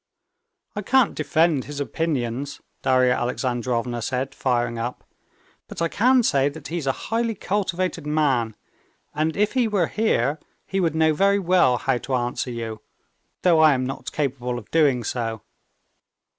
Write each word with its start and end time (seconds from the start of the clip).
"I 0.75 0.81
can't 0.81 1.13
defend 1.13 1.65
his 1.65 1.79
opinions," 1.79 2.59
Darya 2.81 3.13
Alexandrovna 3.13 4.01
said, 4.01 4.33
firing 4.33 4.79
up; 4.79 5.03
"but 5.67 5.79
I 5.79 5.89
can 5.89 6.23
say 6.23 6.49
that 6.49 6.69
he's 6.69 6.87
a 6.87 6.91
highly 7.13 7.35
cultivated 7.35 8.07
man, 8.07 8.55
and 9.13 9.37
if 9.37 9.53
he 9.53 9.67
were 9.67 9.85
here 9.85 10.39
he 10.65 10.79
would 10.79 10.95
know 10.95 11.13
very 11.13 11.37
well 11.37 11.77
how 11.77 11.99
to 11.99 12.15
answer 12.15 12.49
you, 12.49 12.81
though 13.43 13.59
I 13.59 13.73
am 13.73 13.85
not 13.85 14.11
capable 14.11 14.57
of 14.57 14.71
doing 14.71 15.03
so." 15.03 15.43